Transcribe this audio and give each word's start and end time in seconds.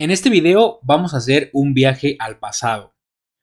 En 0.00 0.12
este 0.12 0.30
video 0.30 0.78
vamos 0.84 1.12
a 1.12 1.16
hacer 1.16 1.50
un 1.52 1.74
viaje 1.74 2.14
al 2.20 2.38
pasado. 2.38 2.94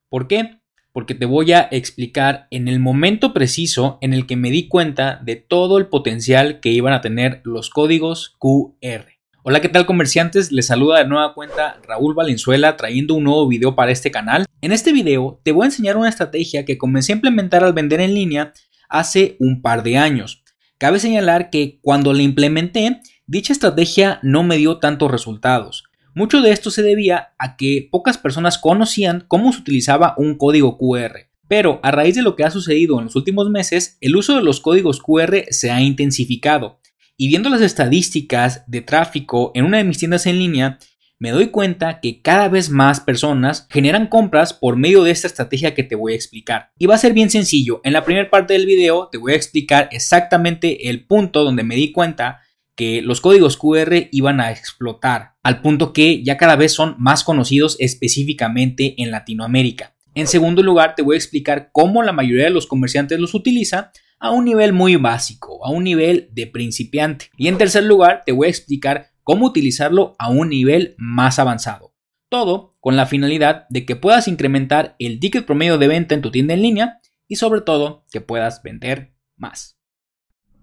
¿Por 0.07 0.29
qué? 0.29 0.61
Porque 0.93 1.13
te 1.13 1.25
voy 1.25 1.51
a 1.51 1.67
explicar 1.69 2.47
en 2.49 2.69
el 2.69 2.79
momento 2.79 3.33
preciso 3.33 3.97
en 3.99 4.13
el 4.13 4.25
que 4.25 4.37
me 4.37 4.51
di 4.51 4.69
cuenta 4.69 5.19
de 5.21 5.35
todo 5.35 5.77
el 5.77 5.87
potencial 5.87 6.61
que 6.61 6.69
iban 6.69 6.93
a 6.93 7.01
tener 7.01 7.41
los 7.43 7.69
códigos 7.69 8.37
QR. 8.39 9.05
Hola, 9.43 9.59
¿qué 9.59 9.67
tal 9.67 9.85
comerciantes? 9.85 10.53
Les 10.53 10.67
saluda 10.67 10.99
de 10.99 11.09
nueva 11.09 11.33
cuenta 11.33 11.81
Raúl 11.85 12.13
Valenzuela 12.13 12.77
trayendo 12.77 13.15
un 13.15 13.25
nuevo 13.25 13.49
video 13.49 13.75
para 13.75 13.91
este 13.91 14.09
canal. 14.09 14.45
En 14.61 14.71
este 14.71 14.93
video 14.93 15.41
te 15.43 15.51
voy 15.51 15.63
a 15.63 15.65
enseñar 15.65 15.97
una 15.97 16.07
estrategia 16.07 16.63
que 16.63 16.77
comencé 16.77 17.11
a 17.11 17.17
implementar 17.17 17.65
al 17.65 17.73
vender 17.73 17.99
en 17.99 18.13
línea 18.13 18.53
hace 18.87 19.35
un 19.41 19.61
par 19.61 19.83
de 19.83 19.97
años. 19.97 20.41
Cabe 20.77 20.99
señalar 20.99 21.49
que 21.49 21.79
cuando 21.81 22.13
la 22.13 22.21
implementé, 22.21 23.01
dicha 23.27 23.51
estrategia 23.51 24.19
no 24.23 24.43
me 24.43 24.55
dio 24.55 24.79
tantos 24.79 25.11
resultados. 25.11 25.84
Mucho 26.17 26.41
de 26.41 26.51
esto 26.51 26.71
se 26.71 26.81
debía 26.81 27.33
a 27.37 27.57
que 27.57 27.89
pocas 27.91 28.17
personas 28.17 28.57
conocían 28.57 29.25
cómo 29.27 29.51
se 29.51 29.59
utilizaba 29.59 30.15
un 30.17 30.37
código 30.37 30.77
QR. 30.77 31.27
Pero 31.49 31.81
a 31.83 31.91
raíz 31.91 32.15
de 32.15 32.21
lo 32.21 32.37
que 32.37 32.45
ha 32.45 32.51
sucedido 32.51 32.97
en 32.99 33.05
los 33.05 33.17
últimos 33.17 33.49
meses, 33.49 33.97
el 33.99 34.15
uso 34.15 34.37
de 34.37 34.41
los 34.41 34.61
códigos 34.61 35.01
QR 35.01 35.43
se 35.49 35.71
ha 35.71 35.81
intensificado. 35.81 36.79
Y 37.17 37.27
viendo 37.27 37.49
las 37.49 37.59
estadísticas 37.59 38.63
de 38.65 38.79
tráfico 38.79 39.51
en 39.55 39.65
una 39.65 39.79
de 39.79 39.83
mis 39.83 39.97
tiendas 39.97 40.25
en 40.25 40.39
línea, 40.39 40.79
me 41.19 41.31
doy 41.31 41.47
cuenta 41.47 41.99
que 41.99 42.21
cada 42.21 42.47
vez 42.47 42.69
más 42.69 43.01
personas 43.01 43.67
generan 43.69 44.07
compras 44.07 44.53
por 44.53 44.77
medio 44.77 45.03
de 45.03 45.11
esta 45.11 45.27
estrategia 45.27 45.75
que 45.75 45.83
te 45.83 45.95
voy 45.95 46.13
a 46.13 46.15
explicar. 46.15 46.71
Y 46.79 46.85
va 46.85 46.95
a 46.95 46.99
ser 46.99 47.11
bien 47.11 47.29
sencillo. 47.29 47.81
En 47.83 47.91
la 47.91 48.05
primera 48.05 48.29
parte 48.29 48.53
del 48.53 48.65
video 48.65 49.09
te 49.11 49.17
voy 49.17 49.33
a 49.33 49.35
explicar 49.35 49.89
exactamente 49.91 50.89
el 50.89 51.05
punto 51.05 51.43
donde 51.43 51.63
me 51.63 51.75
di 51.75 51.91
cuenta 51.91 52.39
que 52.75 53.01
los 53.01 53.21
códigos 53.21 53.57
QR 53.57 54.09
iban 54.11 54.39
a 54.39 54.51
explotar, 54.51 55.35
al 55.43 55.61
punto 55.61 55.93
que 55.93 56.23
ya 56.23 56.37
cada 56.37 56.55
vez 56.55 56.73
son 56.73 56.95
más 56.99 57.23
conocidos 57.23 57.77
específicamente 57.79 59.01
en 59.01 59.11
Latinoamérica. 59.11 59.95
En 60.13 60.27
segundo 60.27 60.63
lugar, 60.63 60.95
te 60.95 61.01
voy 61.01 61.15
a 61.15 61.17
explicar 61.17 61.69
cómo 61.73 62.03
la 62.03 62.13
mayoría 62.13 62.45
de 62.45 62.51
los 62.51 62.67
comerciantes 62.67 63.19
los 63.19 63.33
utiliza 63.33 63.91
a 64.19 64.31
un 64.31 64.45
nivel 64.45 64.73
muy 64.73 64.95
básico, 64.95 65.65
a 65.65 65.69
un 65.69 65.83
nivel 65.83 66.29
de 66.31 66.47
principiante. 66.47 67.29
Y 67.37 67.47
en 67.47 67.57
tercer 67.57 67.83
lugar, 67.83 68.23
te 68.25 68.31
voy 68.31 68.47
a 68.47 68.49
explicar 68.49 69.11
cómo 69.23 69.45
utilizarlo 69.45 70.15
a 70.17 70.29
un 70.29 70.49
nivel 70.49 70.95
más 70.97 71.37
avanzado. 71.39 71.93
Todo 72.29 72.75
con 72.79 72.95
la 72.95 73.05
finalidad 73.05 73.65
de 73.69 73.85
que 73.85 73.95
puedas 73.95 74.27
incrementar 74.27 74.95
el 74.99 75.19
ticket 75.19 75.45
promedio 75.45 75.77
de 75.77 75.87
venta 75.87 76.15
en 76.15 76.21
tu 76.21 76.31
tienda 76.31 76.53
en 76.53 76.61
línea 76.61 76.99
y 77.27 77.35
sobre 77.35 77.61
todo 77.61 78.05
que 78.11 78.21
puedas 78.21 78.63
vender 78.63 79.13
más. 79.35 79.74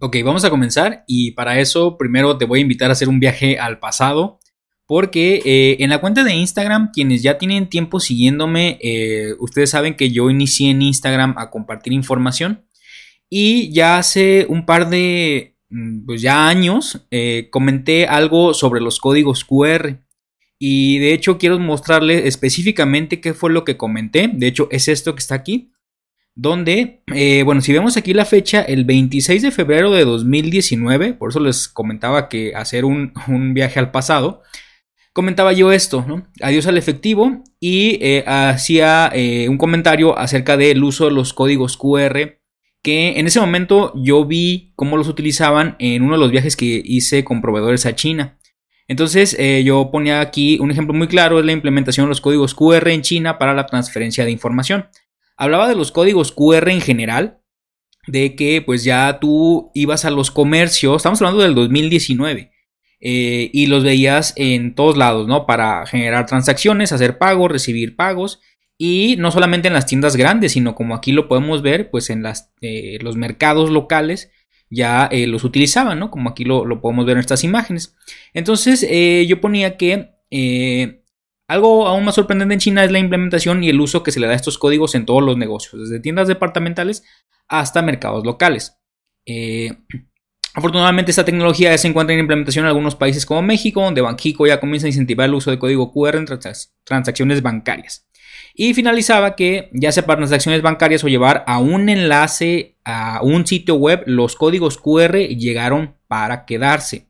Ok, 0.05 0.17
vamos 0.25 0.45
a 0.45 0.50
comenzar 0.50 1.05
y 1.06 1.31
para 1.31 1.61
eso 1.61 1.97
primero 1.97 2.36
te 2.36 2.45
voy 2.45 2.58
a 2.58 2.62
invitar 2.62 2.91
a 2.91 2.95
hacer 2.95 3.08
un 3.08 3.20
viaje 3.20 3.61
al 3.61 3.78
pasado 3.78 4.41
porque 4.84 5.41
eh, 5.44 5.77
en 5.78 5.91
la 5.91 6.00
cuenta 6.00 6.25
de 6.25 6.34
Instagram, 6.34 6.91
quienes 6.92 7.22
ya 7.22 7.39
tienen 7.39 7.69
tiempo 7.69 8.00
siguiéndome, 8.00 8.81
eh, 8.83 9.34
ustedes 9.39 9.70
saben 9.70 9.94
que 9.94 10.11
yo 10.11 10.28
inicié 10.28 10.70
en 10.70 10.83
Instagram 10.83 11.36
a 11.39 11.50
compartir 11.50 11.92
información 11.92 12.67
y 13.31 13.72
ya 13.72 13.97
hace 13.97 14.44
un 14.48 14.67
par 14.67 14.91
de, 14.91 15.56
mm, 15.70 16.05
pues 16.05 16.20
ya 16.20 16.48
años, 16.48 17.06
eh, 17.12 17.47
comenté 17.53 18.09
algo 18.09 18.55
sobre 18.55 18.81
los 18.81 18.98
códigos 18.98 19.44
QR. 19.44 20.00
Y 20.59 20.98
de 20.98 21.12
hecho 21.12 21.39
quiero 21.39 21.61
mostrarles 21.61 22.27
específicamente 22.27 23.20
qué 23.20 23.34
fue 23.34 23.53
lo 23.53 23.64
que 23.64 23.77
comenté. 23.77 24.28
De 24.34 24.48
hecho 24.48 24.66
es 24.72 24.89
esto 24.89 25.14
que 25.14 25.20
está 25.20 25.37
aquí 25.37 25.72
donde, 26.34 27.02
eh, 27.14 27.42
bueno, 27.44 27.61
si 27.61 27.72
vemos 27.72 27.97
aquí 27.97 28.14
la 28.14 28.25
fecha, 28.25 28.62
el 28.62 28.84
26 28.84 29.42
de 29.42 29.50
febrero 29.50 29.91
de 29.91 30.05
2019, 30.05 31.14
por 31.14 31.30
eso 31.30 31.41
les 31.41 31.69
comentaba 31.69 32.28
que 32.28 32.55
hacer 32.55 32.84
un, 32.84 33.12
viaje 33.55 33.78
al 33.78 33.91
pasado, 33.91 34.42
comentaba 35.12 35.53
yo 35.53 35.72
esto, 35.72 36.05
¿no? 36.08 36.27
Adiós 36.41 36.66
al 36.66 36.78
efectivo 36.78 37.42
y 37.60 37.98
eh, 38.00 38.25
hacía 38.27 39.10
eh, 39.12 39.48
un 39.48 39.58
comentario 39.58 40.19
acerca 40.19 40.56
del 40.56 40.83
uso 40.83 41.05
de 41.05 41.10
los 41.10 41.34
códigos 41.34 41.77
QR 41.77 42.38
que 42.83 43.20
en 43.20 43.27
ese 43.27 43.38
momento 43.38 43.93
yo 43.94 44.25
vi 44.25 44.72
cómo 44.75 44.97
los 44.97 45.09
utilizaban 45.09 45.76
en 45.78 46.03
uno 46.03 46.14
de 46.14 46.20
los 46.20 46.32
viajes 46.32 46.56
que 46.56 46.82
hice 46.84 47.22
con 47.22 47.41
proveedores 47.41 47.87
a 47.87 47.94
China. 47.94 48.38
Entonces 48.88 49.38
yo 49.64 49.91
ponía 49.93 50.20
aquí 50.20 50.59
un 50.59 50.72
ejemplo 50.72 50.93
muy 50.93 51.06
claro, 51.06 51.38
es 51.38 51.47
la 51.47 51.53
implementación 51.53 52.06
de 52.06 52.09
los 52.09 52.20
códigos 52.20 52.56
QR 52.56 52.88
en 52.88 53.03
China 53.03 53.38
para 53.38 53.54
la 53.54 53.66
transferencia 53.66 54.25
de 54.25 54.32
información 54.32 54.87
hablaba 55.37 55.69
de 55.69 55.75
los 55.75 55.93
códigos 55.93 56.32
QR 56.32 56.70
en 56.70 56.81
general, 56.81 57.41
de 58.06 58.34
que 58.34 58.62
pues 58.62 58.84
ya 58.84 59.19
tú 59.20 59.70
ibas 59.75 60.04
a 60.04 60.10
los 60.10 60.31
comercios, 60.31 60.97
estamos 60.97 61.20
hablando 61.20 61.43
del 61.43 61.54
2019, 61.54 62.53
eh, 63.00 63.50
y 63.53 63.66
los 63.66 63.84
veías 63.84 64.32
en 64.37 64.75
todos 64.75 64.97
lados, 64.97 65.26
¿no? 65.26 65.47
Para 65.47 65.87
generar 65.87 66.26
transacciones, 66.26 66.93
hacer 66.93 67.19
pagos, 67.19 67.50
recibir 67.50 67.97
pagos, 67.97 68.41
y 68.78 69.16
no 69.19 69.31
solamente 69.31 69.69
en 69.69 69.75
las 69.75 69.87
tiendas 69.87 70.16
grandes, 70.16 70.53
sino 70.53 70.75
como 70.75 70.94
aquí 70.94 71.12
lo 71.12 71.28
podemos 71.28 71.62
ver, 71.62 71.91
pues 71.91 72.10
en 72.10 72.22
las, 72.22 72.53
eh, 72.60 72.99
los 73.00 73.16
mercados 73.16 73.70
locales 73.70 74.31
ya 74.70 75.06
eh, 75.12 75.26
los 75.26 75.44
utilizaban, 75.44 75.99
¿no? 75.99 76.10
Como 76.10 76.31
aquí 76.31 76.44
lo, 76.44 76.64
lo, 76.64 76.81
podemos 76.81 77.04
ver 77.04 77.16
en 77.16 77.20
estas 77.20 77.44
imágenes. 77.44 77.94
Entonces 78.32 78.87
yo 79.28 79.41
ponía 79.41 79.76
que 79.76 81.01
algo 81.48 81.86
aún 81.86 82.04
más 82.04 82.14
sorprendente 82.14 82.54
en 82.54 82.60
China 82.60 82.84
es 82.84 82.92
la 82.92 82.98
implementación 82.98 83.62
y 83.62 83.69
el 83.69 83.80
uso 83.80 84.03
que 84.03 84.12
se 84.12 84.20
le 84.20 84.26
da 84.26 84.32
a 84.32 84.36
estos 84.36 84.58
códigos 84.58 84.94
en 84.94 85.06
todos 85.06 85.22
los 85.22 85.36
negocios, 85.36 85.82
desde 85.82 86.00
tiendas 86.00 86.28
departamentales 86.28 87.04
hasta 87.48 87.82
mercados 87.82 88.25
locales. 88.25 88.78
Eh, 89.26 89.72
afortunadamente 90.54 91.10
esta 91.10 91.25
tecnología 91.25 91.76
se 91.76 91.88
encuentra 91.88 92.14
en 92.14 92.20
implementación 92.20 92.64
en 92.64 92.69
algunos 92.69 92.94
países 92.94 93.26
como 93.26 93.42
México, 93.42 93.82
donde 93.82 94.00
Banxico 94.00 94.47
ya 94.47 94.60
comienza 94.60 94.86
a 94.86 94.91
incentivar 94.91 95.28
el 95.28 95.34
uso 95.34 95.50
de 95.50 95.58
código 95.58 95.92
QR 95.92 96.16
en 96.16 96.26
transacciones 96.84 97.42
bancarias. 97.42 98.06
Y 98.54 98.75
finalizaba 98.75 99.34
que 99.34 99.70
ya 99.72 99.92
sea 99.92 100.04
para 100.04 100.19
transacciones 100.19 100.62
bancarias 100.62 101.02
o 101.04 101.08
llevar 101.08 101.44
a 101.47 101.58
un 101.58 101.88
enlace 101.88 102.78
a 102.84 103.20
un 103.22 103.47
sitio 103.47 103.76
web, 103.76 104.02
los 104.06 104.36
códigos 104.36 104.78
QR 104.78 105.16
llegaron 105.16 105.97
para 106.06 106.44
quedarse. 106.44 107.08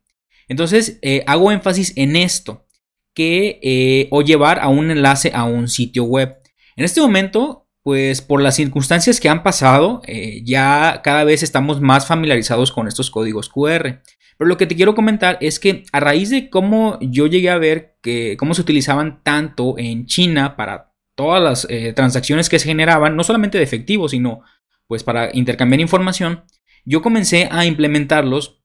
Entonces 0.48 0.98
eh, 1.02 1.24
hago 1.26 1.50
énfasis 1.50 1.92
en 1.96 2.16
esto 2.16 2.66
que 3.14 3.60
eh, 3.62 4.08
o 4.10 4.22
llevar 4.22 4.60
a 4.60 4.68
un 4.68 4.90
enlace 4.90 5.32
a 5.34 5.44
un 5.44 5.68
sitio 5.68 6.04
web. 6.04 6.38
En 6.76 6.84
este 6.84 7.00
momento, 7.00 7.68
pues 7.82 8.22
por 8.22 8.40
las 8.40 8.56
circunstancias 8.56 9.20
que 9.20 9.28
han 9.28 9.42
pasado, 9.42 10.02
eh, 10.06 10.42
ya 10.44 11.00
cada 11.02 11.24
vez 11.24 11.42
estamos 11.42 11.80
más 11.80 12.06
familiarizados 12.06 12.72
con 12.72 12.88
estos 12.88 13.10
códigos 13.10 13.48
QR. 13.48 14.00
Pero 14.38 14.48
lo 14.48 14.56
que 14.56 14.66
te 14.66 14.76
quiero 14.76 14.94
comentar 14.94 15.38
es 15.40 15.60
que 15.60 15.84
a 15.92 16.00
raíz 16.00 16.30
de 16.30 16.48
cómo 16.48 16.98
yo 17.00 17.26
llegué 17.26 17.50
a 17.50 17.58
ver 17.58 17.96
que 18.02 18.36
cómo 18.38 18.54
se 18.54 18.62
utilizaban 18.62 19.22
tanto 19.22 19.78
en 19.78 20.06
China 20.06 20.56
para 20.56 20.92
todas 21.14 21.42
las 21.42 21.66
eh, 21.68 21.92
transacciones 21.92 22.48
que 22.48 22.58
se 22.58 22.68
generaban, 22.68 23.14
no 23.14 23.24
solamente 23.24 23.58
de 23.58 23.64
efectivo, 23.64 24.08
sino 24.08 24.40
pues 24.86 25.04
para 25.04 25.30
intercambiar 25.34 25.80
información, 25.80 26.44
yo 26.84 27.02
comencé 27.02 27.48
a 27.50 27.66
implementarlos 27.66 28.62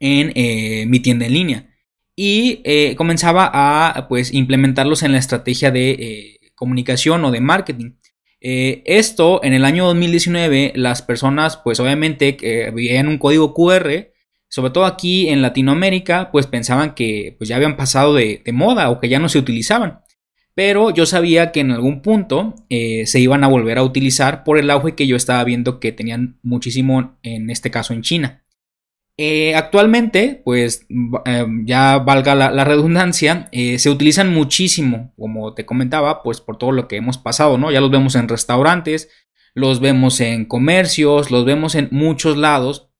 en 0.00 0.90
mi 0.90 1.00
tienda 1.00 1.26
en 1.26 1.32
línea 1.32 1.73
y 2.16 2.60
eh, 2.64 2.94
comenzaba 2.96 3.50
a 3.52 4.08
pues 4.08 4.32
implementarlos 4.32 5.02
en 5.02 5.12
la 5.12 5.18
estrategia 5.18 5.70
de 5.70 5.90
eh, 5.90 6.40
comunicación 6.54 7.24
o 7.24 7.30
de 7.30 7.40
marketing. 7.40 7.92
Eh, 8.40 8.82
esto 8.84 9.42
en 9.42 9.54
el 9.54 9.64
año 9.64 9.86
2019 9.86 10.72
las 10.76 11.02
personas 11.02 11.56
pues 11.56 11.80
obviamente 11.80 12.36
que 12.36 12.70
veían 12.70 13.08
un 13.08 13.18
código 13.18 13.54
QR, 13.54 14.12
sobre 14.48 14.70
todo 14.70 14.84
aquí 14.84 15.28
en 15.28 15.42
Latinoamérica 15.42 16.30
pues 16.30 16.46
pensaban 16.46 16.94
que 16.94 17.34
pues 17.38 17.48
ya 17.48 17.56
habían 17.56 17.76
pasado 17.76 18.14
de, 18.14 18.42
de 18.44 18.52
moda 18.52 18.90
o 18.90 19.00
que 19.00 19.08
ya 19.08 19.18
no 19.18 19.28
se 19.28 19.38
utilizaban. 19.38 20.00
Pero 20.54 20.90
yo 20.90 21.04
sabía 21.04 21.50
que 21.50 21.60
en 21.60 21.72
algún 21.72 22.00
punto 22.00 22.54
se 22.68 23.18
iban 23.18 23.42
a 23.42 23.48
volver 23.48 23.76
a 23.76 23.82
utilizar 23.82 24.44
por 24.44 24.56
el 24.56 24.70
auge 24.70 24.94
que 24.94 25.08
yo 25.08 25.16
estaba 25.16 25.42
viendo 25.42 25.80
que 25.80 25.90
tenían 25.90 26.38
muchísimo 26.44 27.18
en 27.24 27.50
este 27.50 27.72
caso 27.72 27.92
en 27.92 28.02
China. 28.02 28.43
Eh, 29.16 29.54
actualmente, 29.54 30.42
pues 30.44 30.86
eh, 31.24 31.46
ya 31.64 31.98
valga 31.98 32.34
la, 32.34 32.64
redundancia, 32.64 33.48
eh, 33.52 33.78
se 33.78 33.88
utilizan 33.88 34.34
muchísimo, 34.34 35.12
como 35.16 35.54
te 35.54 35.64
comentaba, 35.64 36.22
pues 36.24 36.40
por 36.40 36.58
todo 36.58 36.72
lo 36.72 36.88
que 36.88 36.96
hemos 36.96 37.18
pasado, 37.18 37.56
¿no? 37.56 37.70
Ya 37.70 37.80
los 37.80 37.92
vemos 37.92 38.16
en 38.16 38.28
restaurantes, 38.28 39.08
los 39.54 39.78
vemos 39.78 40.20
en 40.20 40.46
comercios, 40.46 41.30
los 41.30 41.44
vemos 41.44 41.76
en 41.76 41.88
muchos 41.92 42.36
lados. 42.36 42.90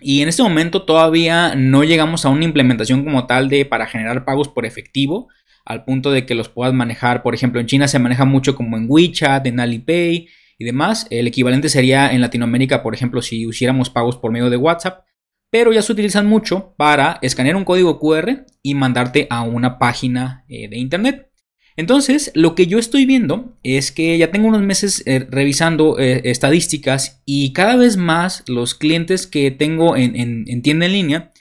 Y 0.00 0.20
en 0.20 0.28
este 0.28 0.42
momento 0.42 0.82
todavía 0.82 1.54
no 1.56 1.82
llegamos 1.82 2.26
a 2.26 2.28
una 2.28 2.44
implementación 2.44 3.02
como 3.04 3.26
tal 3.26 3.48
de 3.48 3.64
para 3.64 3.86
generar 3.86 4.26
pagos 4.26 4.48
por 4.48 4.66
efectivo, 4.66 5.28
al 5.64 5.84
punto 5.84 6.10
de 6.10 6.26
que 6.26 6.34
los 6.34 6.50
puedas 6.50 6.74
manejar, 6.74 7.22
por 7.22 7.34
ejemplo, 7.34 7.58
en 7.60 7.66
China 7.66 7.88
se 7.88 7.98
maneja 7.98 8.26
mucho 8.26 8.54
como 8.54 8.76
en 8.76 8.84
WeChat, 8.86 9.46
en 9.46 9.60
Alipay 9.60 10.28
y 10.58 10.64
demás. 10.64 11.06
El 11.08 11.26
equivalente 11.26 11.70
sería 11.70 12.12
en 12.12 12.20
Latinoamérica, 12.20 12.82
por 12.82 12.94
ejemplo, 12.94 13.22
si 13.22 13.48
hiciéramos 13.48 13.88
pagos 13.88 14.18
por 14.18 14.30
medio 14.30 14.50
de 14.50 14.58
WhatsApp 14.58 15.04
pero 15.54 15.72
ya 15.72 15.82
se 15.82 15.92
utilizan 15.92 16.26
mucho 16.26 16.74
para 16.76 17.20
escanear 17.22 17.54
un 17.54 17.64
código 17.64 18.00
QR 18.00 18.44
y 18.60 18.74
mandarte 18.74 19.28
a 19.30 19.42
una 19.42 19.78
página 19.78 20.44
eh, 20.48 20.68
de 20.68 20.78
internet. 20.78 21.30
Entonces, 21.76 22.32
lo 22.34 22.56
que 22.56 22.66
yo 22.66 22.76
estoy 22.80 23.06
viendo 23.06 23.56
es 23.62 23.92
que 23.92 24.18
ya 24.18 24.32
tengo 24.32 24.48
unos 24.48 24.62
meses 24.62 25.04
eh, 25.06 25.28
revisando 25.30 25.96
eh, 26.00 26.22
estadísticas 26.24 27.22
y 27.24 27.52
cada 27.52 27.76
vez 27.76 27.96
más 27.96 28.42
los 28.48 28.74
clientes 28.74 29.28
que 29.28 29.52
tengo 29.52 29.96
en, 29.96 30.60
tienda 30.62 30.86
en 30.86 30.92
línea 30.92 31.32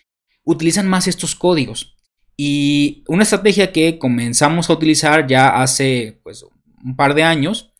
utilizan 0.44 0.88
más 0.88 1.08
estos 1.08 1.34
códigos. 1.34 1.96
Y 2.38 3.04
una 3.08 3.24
estrategia 3.24 3.72
que 3.72 3.98
comenzamos 3.98 4.70
a 4.70 4.74
utilizar 4.74 5.26
ya 5.26 5.60
hace 5.60 6.20
pues, 6.22 6.46
un 6.86 6.96
par 6.96 7.16
de 7.16 7.24
años, 7.24 7.74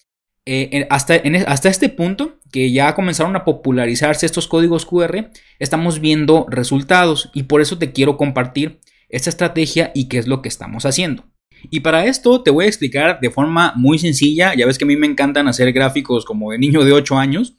hasta, 0.90 1.22
hasta 1.46 1.70
este 1.70 1.90
punto, 1.90 2.40
que 2.54 2.72
ya 2.72 2.94
comenzaron 2.94 3.36
a 3.36 3.44
popularizarse 3.44 4.28
estos 4.28 4.48
códigos 4.48 4.86
QR, 4.86 5.32
estamos 5.58 6.00
viendo 6.00 6.46
resultados 6.50 7.32
y 7.34 7.44
por 7.44 7.62
eso 7.62 7.80
te 7.80 7.92
quiero 7.92 8.16
compartir 8.16 8.80
esta 9.10 9.32
estrategia 9.32 9.92
y 9.96 10.08
qué 10.08 10.20
es 10.20 10.28
lo 10.28 10.44
que 10.44 10.50
estamos 10.50 10.86
haciendo. 10.86 11.26
Y 11.72 11.80
para 11.80 12.06
esto 12.06 12.44
te 12.44 12.52
voy 12.52 12.66
a 12.66 12.68
explicar 12.68 13.20
de 13.20 13.32
forma 13.32 13.74
muy 13.76 13.98
sencilla, 13.98 14.54
ya 14.56 14.68
ves 14.68 14.78
que 14.78 14.86
a 14.86 14.88
mí 14.88 14.96
me 14.96 15.08
encantan 15.08 15.48
hacer 15.48 15.74
gráficos 15.74 16.26
como 16.26 16.52
de 16.52 16.60
niño 16.60 16.86
de 16.86 16.94
8 16.94 17.18
años, 17.18 17.56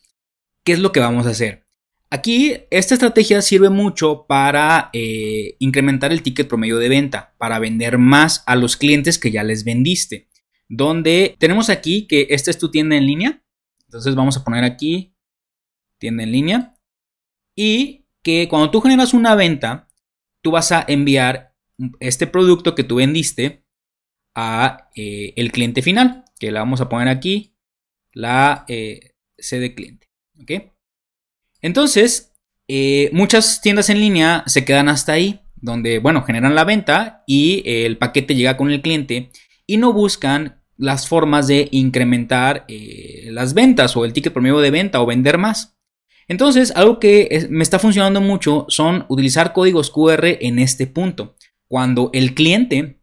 qué 0.63 0.73
es 0.73 0.79
lo 0.79 0.93
que 0.93 1.01
vamos 1.01 1.27
a 1.27 1.31
hacer. 1.31 1.65
Aquí 2.09 2.55
esta 2.71 2.95
estrategia 2.95 3.43
sirve 3.43 3.71
mucho 3.71 4.27
para 4.29 4.91
eh, 4.93 5.57
incrementar 5.59 6.13
el 6.13 6.23
ticket 6.23 6.47
promedio 6.47 6.79
de 6.79 6.89
venta, 6.89 7.35
para 7.39 7.59
vender 7.59 7.99
más 7.99 8.45
a 8.47 8.55
los 8.55 8.77
clientes 8.77 9.19
que 9.19 9.33
ya 9.33 9.43
les 9.43 9.65
vendiste. 9.65 10.29
Donde 10.69 11.35
tenemos 11.41 11.69
aquí 11.69 12.07
que 12.07 12.29
esta 12.31 12.53
es 12.53 12.59
tu 12.59 12.71
tienda 12.71 12.97
en 12.97 13.07
línea. 13.07 13.44
Entonces 13.95 14.17
vamos 14.17 14.37
a 14.37 14.43
poner 14.43 14.65
aquí 14.65 15.15
tienda 15.99 16.25
en 16.25 16.33
línea. 16.33 16.75
Y 17.55 18.09
que 18.25 18.49
cuando 18.49 18.73
tú 18.73 18.81
generas 18.81 19.15
una 19.15 19.37
venta, 19.37 19.87
tú 20.43 20.51
vas 20.51 20.73
a 20.73 20.85
enviar 20.89 21.55
este 22.01 22.27
producto 22.27 22.75
que 22.75 22.83
tú 22.83 22.97
vendiste 22.97 23.65
a 24.35 24.91
eh, 24.97 25.33
el 25.37 25.53
cliente 25.53 25.81
final. 25.81 26.25
Que 26.41 26.51
le 26.51 26.59
vamos 26.59 26.81
a 26.81 26.89
poner 26.89 27.07
aquí 27.07 27.55
la 28.13 28.65
eh, 28.67 29.13
C 29.39 29.61
de 29.61 29.77
cliente. 29.77 30.11
¿Ok? 30.43 30.51
Entonces, 31.63 32.33
eh, 32.67 33.11
muchas 33.13 33.61
tiendas 33.61 33.91
en 33.91 34.01
línea 34.01 34.43
se 34.49 34.65
quedan 34.65 34.89
hasta 34.89 35.13
ahí, 35.13 35.41
donde, 35.55 36.01
bueno, 36.01 36.25
generan 36.25 36.57
la 36.57 36.65
venta 36.65 37.23
y 37.29 37.63
el 37.65 37.97
paquete 37.97 38.35
llega 38.35 38.57
con 38.57 38.73
el 38.73 38.83
cliente 38.83 39.31
y 39.69 39.77
no 39.77 39.93
buscan 39.93 40.64
las 40.77 41.09
formas 41.09 41.47
de 41.47 41.69
incrementar 41.71 42.65
eh, 42.69 43.29
las 43.31 43.55
ventas 43.55 43.97
o 43.97 44.05
el 44.05 44.13
ticket 44.13 44.33
promedio 44.33 44.59
de 44.59 44.71
venta 44.71 45.01
o 45.01 45.07
vender 45.07 45.39
más. 45.39 45.77
Entonces, 46.27 46.73
algo 46.75 46.99
que 46.99 47.47
me 47.51 47.63
está 47.63 47.79
funcionando 47.79 48.21
mucho 48.21 48.67
son 48.69 49.05
utilizar 49.09 49.53
códigos 49.53 49.91
QR 49.91 50.25
en 50.41 50.59
este 50.59 50.87
punto. 50.87 51.37
Cuando 51.69 52.11
el 52.13 52.35
cliente 52.35 53.01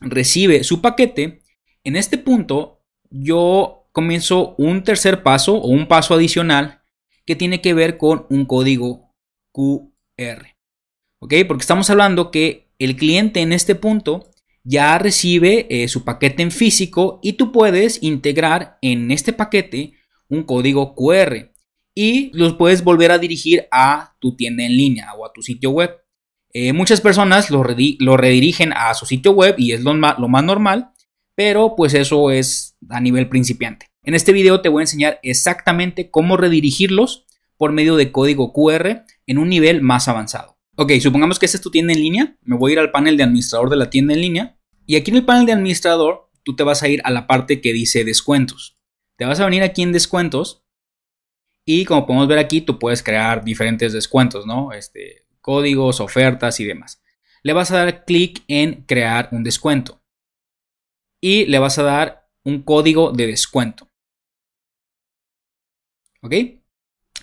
recibe 0.00 0.64
su 0.64 0.80
paquete, 0.80 1.42
en 1.84 1.96
este 1.96 2.18
punto 2.18 2.82
yo 3.10 3.88
comienzo 3.92 4.54
un 4.58 4.84
tercer 4.84 5.22
paso 5.22 5.56
o 5.56 5.68
un 5.68 5.88
paso 5.88 6.14
adicional 6.14 6.82
que 7.24 7.36
tiene 7.36 7.60
que 7.60 7.74
ver 7.74 7.96
con 7.96 8.26
un 8.30 8.44
código 8.44 9.14
QR. 9.52 10.56
¿Ok? 11.20 11.34
Porque 11.46 11.62
estamos 11.62 11.90
hablando 11.90 12.30
que 12.30 12.70
el 12.78 12.96
cliente 12.96 13.40
en 13.40 13.52
este 13.52 13.74
punto 13.74 14.30
ya 14.68 14.98
recibe 14.98 15.66
eh, 15.70 15.88
su 15.88 16.04
paquete 16.04 16.42
en 16.42 16.50
físico 16.50 17.20
y 17.22 17.34
tú 17.34 17.52
puedes 17.52 18.02
integrar 18.02 18.76
en 18.82 19.10
este 19.10 19.32
paquete 19.32 19.94
un 20.28 20.42
código 20.42 20.94
QR 20.94 21.52
y 21.94 22.30
los 22.34 22.54
puedes 22.54 22.84
volver 22.84 23.10
a 23.10 23.18
dirigir 23.18 23.66
a 23.72 24.14
tu 24.20 24.36
tienda 24.36 24.64
en 24.64 24.76
línea 24.76 25.14
o 25.14 25.24
a 25.24 25.32
tu 25.32 25.40
sitio 25.40 25.70
web. 25.70 25.90
Eh, 26.52 26.74
muchas 26.74 27.00
personas 27.00 27.50
lo, 27.50 27.62
redirigen 27.62 28.74
a 28.74 28.92
su 28.92 29.06
sitio 29.06 29.32
web 29.32 29.54
y 29.56 29.72
es 29.72 29.80
lo, 29.80 29.94
más 29.94 30.44
normal, 30.44 30.90
pero 31.34 31.74
pues 31.74 31.94
eso 31.94 32.30
es 32.30 32.76
a 32.90 33.00
nivel 33.00 33.30
principiante. 33.30 33.86
En 34.02 34.14
este 34.14 34.32
video 34.32 34.60
te 34.60 34.68
voy 34.68 34.82
a 34.82 34.84
enseñar 34.84 35.18
exactamente 35.22 36.10
cómo 36.10 36.36
redirigirlos 36.36 37.24
por 37.56 37.72
medio 37.72 37.96
de 37.96 38.12
código 38.12 38.52
QR 38.52 39.02
en 39.26 39.38
un 39.38 39.48
nivel 39.48 39.80
más 39.80 40.08
avanzado. 40.08 40.58
Ok, 40.76 40.92
supongamos 41.00 41.38
que 41.38 41.46
esta 41.46 41.56
es 41.56 41.62
tu 41.62 41.70
tienda 41.70 41.94
en 41.94 42.00
línea. 42.00 42.36
Me 42.42 42.56
voy 42.56 42.70
a 42.70 42.74
ir 42.74 42.78
al 42.80 42.92
panel 42.92 43.16
de 43.16 43.24
administrador 43.24 43.70
de 43.70 43.76
la 43.76 43.90
tienda 43.90 44.12
en 44.12 44.20
línea. 44.20 44.57
Y 44.88 44.96
aquí 44.96 45.10
en 45.10 45.18
el 45.18 45.24
panel 45.26 45.44
de 45.44 45.52
administrador, 45.52 46.30
tú 46.44 46.56
te 46.56 46.62
vas 46.62 46.82
a 46.82 46.88
ir 46.88 47.02
a 47.04 47.10
la 47.10 47.26
parte 47.26 47.60
que 47.60 47.74
dice 47.74 48.04
descuentos. 48.04 48.78
Te 49.16 49.26
vas 49.26 49.38
a 49.38 49.44
venir 49.44 49.62
aquí 49.62 49.82
en 49.82 49.92
descuentos. 49.92 50.64
Y 51.66 51.84
como 51.84 52.06
podemos 52.06 52.26
ver 52.26 52.38
aquí, 52.38 52.62
tú 52.62 52.78
puedes 52.78 53.02
crear 53.02 53.44
diferentes 53.44 53.92
descuentos, 53.92 54.46
¿no? 54.46 54.72
Este, 54.72 55.26
códigos, 55.42 56.00
ofertas 56.00 56.58
y 56.60 56.64
demás. 56.64 57.02
Le 57.42 57.52
vas 57.52 57.70
a 57.70 57.84
dar 57.84 58.06
clic 58.06 58.42
en 58.48 58.84
crear 58.84 59.28
un 59.30 59.44
descuento. 59.44 60.02
Y 61.20 61.44
le 61.44 61.58
vas 61.58 61.78
a 61.78 61.82
dar 61.82 62.30
un 62.42 62.62
código 62.62 63.12
de 63.12 63.26
descuento. 63.26 63.90
¿Ok? 66.22 66.32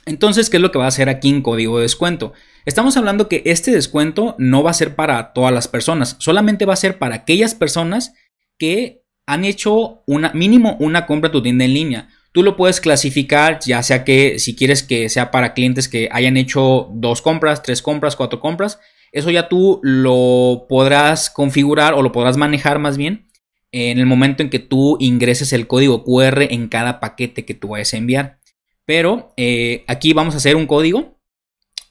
Entonces, 0.05 0.51
¿qué 0.51 0.57
es 0.57 0.61
lo 0.61 0.71
que 0.71 0.77
va 0.77 0.85
a 0.85 0.89
hacer 0.89 1.09
aquí 1.09 1.29
en 1.29 1.41
código 1.41 1.77
de 1.77 1.83
descuento? 1.83 2.33
Estamos 2.65 2.97
hablando 2.97 3.29
que 3.29 3.43
este 3.45 3.69
descuento 3.71 4.35
no 4.39 4.63
va 4.63 4.71
a 4.71 4.75
ser 4.75 4.95
para 4.95 5.33
todas 5.33 5.53
las 5.53 5.67
personas, 5.67 6.15
solamente 6.19 6.65
va 6.65 6.73
a 6.73 6.77
ser 6.77 6.97
para 6.97 7.15
aquellas 7.15 7.53
personas 7.53 8.13
que 8.57 9.03
han 9.27 9.45
hecho 9.45 10.03
una 10.07 10.31
mínimo 10.33 10.75
una 10.79 11.05
compra 11.05 11.27
en 11.27 11.31
tu 11.31 11.43
tienda 11.43 11.65
en 11.65 11.73
línea. 11.73 12.09
Tú 12.31 12.41
lo 12.43 12.57
puedes 12.57 12.81
clasificar, 12.81 13.59
ya 13.65 13.81
sea 13.83 14.03
que 14.03 14.39
si 14.39 14.55
quieres 14.55 14.83
que 14.83 15.09
sea 15.09 15.31
para 15.31 15.53
clientes 15.53 15.87
que 15.87 16.09
hayan 16.11 16.37
hecho 16.37 16.89
dos 16.91 17.21
compras, 17.21 17.61
tres 17.61 17.81
compras, 17.81 18.15
cuatro 18.15 18.39
compras, 18.39 18.79
eso 19.11 19.29
ya 19.29 19.47
tú 19.47 19.79
lo 19.83 20.65
podrás 20.67 21.29
configurar 21.29 21.93
o 21.93 22.01
lo 22.01 22.11
podrás 22.11 22.35
manejar 22.35 22.79
más 22.79 22.97
bien 22.97 23.27
en 23.71 23.99
el 23.99 24.05
momento 24.05 24.41
en 24.41 24.49
que 24.49 24.59
tú 24.59 24.97
ingreses 24.99 25.53
el 25.53 25.67
código 25.67 26.03
QR 26.03 26.43
en 26.49 26.67
cada 26.67 26.99
paquete 26.99 27.45
que 27.45 27.53
tú 27.53 27.69
vayas 27.69 27.93
a 27.93 27.97
enviar. 27.97 28.37
Pero 28.85 29.33
eh, 29.37 29.83
aquí 29.87 30.13
vamos 30.13 30.33
a 30.33 30.37
hacer 30.37 30.55
un 30.55 30.65
código. 30.65 31.14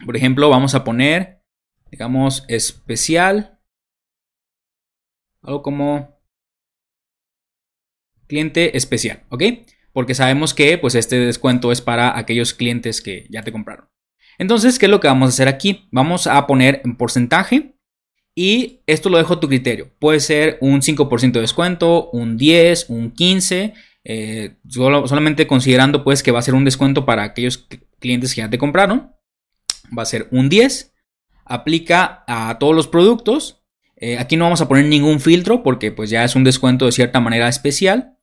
Por 0.04 0.16
ejemplo, 0.16 0.48
vamos 0.50 0.74
a 0.74 0.84
poner, 0.84 1.42
digamos, 1.90 2.44
especial. 2.48 3.60
Algo 5.42 5.62
como 5.62 6.18
cliente 8.26 8.76
especial, 8.76 9.24
¿ok? 9.28 9.42
Porque 9.92 10.14
sabemos 10.14 10.54
que 10.54 10.78
pues 10.78 10.94
este 10.94 11.18
descuento 11.18 11.70
es 11.70 11.82
para 11.82 12.18
aquellos 12.18 12.54
clientes 12.54 13.00
que 13.00 13.26
ya 13.30 13.42
te 13.42 13.52
compraron. 13.52 13.88
Entonces, 14.38 14.78
¿qué 14.78 14.86
es 14.86 14.90
lo 14.90 15.00
que 15.00 15.08
vamos 15.08 15.28
a 15.28 15.34
hacer 15.34 15.48
aquí? 15.48 15.88
Vamos 15.92 16.26
a 16.26 16.46
poner 16.46 16.80
en 16.84 16.96
porcentaje 16.96 17.76
y 18.34 18.80
esto 18.86 19.10
lo 19.10 19.18
dejo 19.18 19.34
a 19.34 19.40
tu 19.40 19.48
criterio. 19.48 19.92
Puede 19.98 20.20
ser 20.20 20.58
un 20.60 20.80
5% 20.80 21.32
de 21.32 21.40
descuento, 21.40 22.10
un 22.10 22.36
10, 22.36 22.90
un 22.90 23.12
15 23.12 23.74
eh, 24.06 24.56
solamente 24.68 25.46
considerando 25.46 26.04
pues 26.04 26.22
que 26.22 26.30
va 26.30 26.38
a 26.38 26.42
ser 26.42 26.54
un 26.54 26.66
descuento 26.66 27.06
para 27.06 27.22
aquellos 27.22 27.66
clientes 27.98 28.34
que 28.34 28.42
ya 28.42 28.50
te 28.50 28.58
compraron. 28.58 29.12
Va 29.96 30.02
a 30.02 30.06
ser 30.06 30.28
un 30.30 30.48
10. 30.48 30.92
Aplica 31.44 32.24
a 32.26 32.58
todos 32.58 32.74
los 32.74 32.88
productos. 32.88 33.62
Eh, 33.96 34.18
aquí 34.18 34.36
no 34.36 34.44
vamos 34.44 34.60
a 34.60 34.68
poner 34.68 34.86
ningún 34.86 35.20
filtro 35.20 35.62
porque 35.62 35.92
pues 35.92 36.10
ya 36.10 36.24
es 36.24 36.34
un 36.34 36.44
descuento 36.44 36.86
de 36.86 36.92
cierta 36.92 37.20
manera 37.20 37.48
especial. 37.48 38.18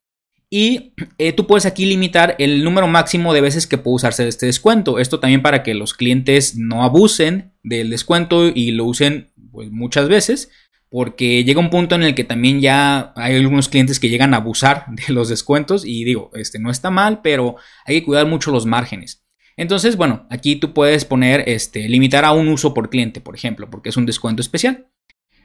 Y 0.50 0.94
eh, 1.18 1.32
tú 1.32 1.48
puedes 1.48 1.65
aquí 1.65 1.86
limitar 1.86 2.36
el 2.38 2.63
número 2.63 2.88
máximo 2.88 3.34
de 3.34 3.39
veces 3.39 3.68
que 3.68 3.77
puede 3.77 3.96
usarse 3.96 4.27
este 4.27 4.48
descuento. 4.48 5.00
Esto 5.00 5.20
también 5.20 5.41
para 5.41 5.63
que 5.63 5.74
los 5.74 5.94
clientes 5.94 6.58
no 6.58 6.84
abusen 6.84 7.53
del 7.63 7.89
descuento 7.89 8.48
y 8.48 8.72
lo 8.72 8.86
usen 8.86 9.32
pues, 9.51 9.72
muchas 9.72 10.10
veces 10.10 10.50
porque 10.91 11.46
llega 11.46 11.62
un 11.62 11.70
punto 11.70 11.96
en 11.96 12.03
el 12.03 12.13
que 12.13 12.25
también 12.25 12.60
ya 12.60 13.13
hay 13.15 13.38
algunos 13.38 13.70
clientes 13.70 13.98
que 13.98 14.10
llegan 14.10 14.34
a 14.34 14.38
abusar 14.38 14.86
de 14.89 15.13
los 15.13 15.30
descuentos 15.30 15.86
y 15.86 16.03
digo, 16.03 16.32
este 16.34 16.60
no 16.60 16.70
está 16.70 16.91
mal, 16.91 17.22
pero 17.22 17.56
hay 17.86 18.00
que 18.00 18.06
cuidar 18.06 18.27
mucho 18.27 18.51
los 18.51 18.65
márgenes. 18.65 19.21
Entonces, 19.58 19.98
bueno, 19.98 20.25
aquí 20.29 20.55
tú 20.55 20.74
puedes 20.74 21.05
poner, 21.05 21.43
este, 21.48 21.88
limitar 21.89 22.25
a 22.25 22.31
un 22.31 22.48
uso 22.48 22.74
por 22.74 22.89
cliente, 22.89 23.22
por 23.22 23.36
ejemplo, 23.36 23.70
porque 23.70 23.89
es 23.89 23.98
un 23.98 24.05
descuento 24.05 24.41
especial. 24.41 24.88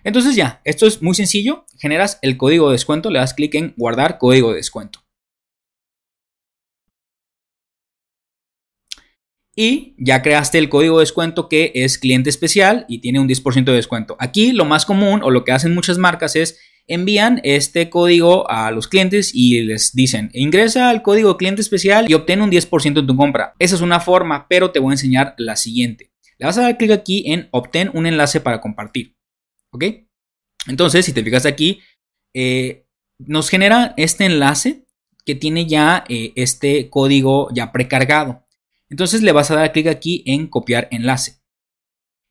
Entonces 0.04 0.36
ya, 0.36 0.60
esto 0.64 0.86
es 0.86 1.02
muy 1.02 1.14
sencillo, 1.14 1.66
generas 1.78 2.18
el 2.22 2.36
código 2.36 2.68
de 2.68 2.72
descuento, 2.72 3.10
le 3.10 3.18
das 3.18 3.34
clic 3.34 3.54
en 3.56 3.74
guardar 3.76 4.18
código 4.18 4.50
de 4.50 4.56
descuento. 4.56 5.06
y 9.56 9.94
ya 9.98 10.20
creaste 10.20 10.58
el 10.58 10.68
código 10.68 10.98
de 10.98 11.02
descuento 11.02 11.48
que 11.48 11.72
es 11.74 11.98
cliente 11.98 12.28
especial 12.28 12.84
y 12.88 13.00
tiene 13.00 13.18
un 13.18 13.26
10% 13.26 13.64
de 13.64 13.72
descuento. 13.72 14.16
Aquí 14.20 14.52
lo 14.52 14.66
más 14.66 14.84
común 14.84 15.22
o 15.24 15.30
lo 15.30 15.44
que 15.44 15.52
hacen 15.52 15.74
muchas 15.74 15.96
marcas 15.96 16.36
es 16.36 16.60
envían 16.88 17.40
este 17.42 17.90
código 17.90 18.48
a 18.50 18.70
los 18.70 18.88
clientes 18.88 19.32
y 19.34 19.60
les 19.62 19.92
dicen 19.92 20.30
ingresa 20.32 20.88
al 20.88 21.02
código 21.02 21.36
cliente 21.36 21.60
especial 21.60 22.06
y 22.08 22.14
obtén 22.14 22.42
un 22.42 22.50
10% 22.50 23.00
en 23.00 23.06
tu 23.06 23.16
compra. 23.16 23.54
Esa 23.58 23.74
es 23.74 23.80
una 23.80 24.00
forma, 24.00 24.46
pero 24.48 24.70
te 24.70 24.78
voy 24.78 24.90
a 24.90 24.94
enseñar 24.94 25.34
la 25.38 25.56
siguiente. 25.56 26.12
Le 26.38 26.46
vas 26.46 26.58
a 26.58 26.62
dar 26.62 26.76
clic 26.76 26.90
aquí 26.90 27.24
en 27.32 27.48
obtén 27.50 27.90
un 27.94 28.06
enlace 28.06 28.40
para 28.40 28.60
compartir. 28.60 29.16
¿Ok? 29.70 29.84
Entonces, 30.68 31.04
si 31.04 31.12
te 31.12 31.22
fijas 31.22 31.46
aquí, 31.46 31.80
eh, 32.34 32.86
nos 33.18 33.48
genera 33.48 33.94
este 33.96 34.26
enlace 34.26 34.84
que 35.24 35.34
tiene 35.34 35.66
ya 35.66 36.04
eh, 36.08 36.32
este 36.36 36.90
código 36.90 37.48
ya 37.52 37.72
precargado. 37.72 38.44
Entonces 38.88 39.22
le 39.22 39.32
vas 39.32 39.50
a 39.50 39.56
dar 39.56 39.72
clic 39.72 39.88
aquí 39.88 40.22
en 40.26 40.46
copiar 40.46 40.88
enlace. 40.90 41.42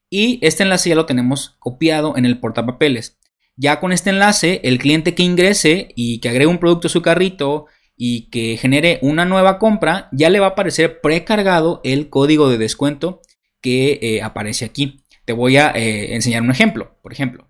Y 0.09 0.39
este 0.41 0.63
enlace 0.63 0.89
ya 0.89 0.95
lo 0.95 1.05
tenemos 1.05 1.55
copiado 1.59 2.15
en 2.15 2.25
el 2.25 2.39
portapapeles. 2.39 3.19
Ya 3.57 3.79
con 3.79 3.93
este 3.93 4.09
enlace, 4.09 4.59
el 4.63 4.79
cliente 4.79 5.15
que 5.15 5.23
ingrese 5.23 5.89
y 5.95 6.19
que 6.19 6.29
agregue 6.29 6.47
un 6.47 6.57
producto 6.57 6.87
a 6.87 6.91
su 6.91 7.01
carrito 7.01 7.67
y 7.95 8.29
que 8.29 8.57
genere 8.57 8.99
una 9.01 9.25
nueva 9.25 9.59
compra, 9.59 10.09
ya 10.11 10.29
le 10.29 10.39
va 10.39 10.47
a 10.47 10.49
aparecer 10.49 10.99
precargado 10.99 11.79
el 11.83 12.09
código 12.09 12.49
de 12.49 12.57
descuento 12.57 13.21
que 13.61 13.99
eh, 14.01 14.21
aparece 14.21 14.65
aquí. 14.65 15.03
Te 15.25 15.33
voy 15.33 15.57
a 15.57 15.71
eh, 15.71 16.13
enseñar 16.15 16.41
un 16.41 16.51
ejemplo, 16.51 16.97
por 17.01 17.13
ejemplo. 17.13 17.49